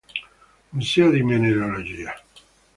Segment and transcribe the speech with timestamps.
[0.71, 2.11] Museo di mineralogia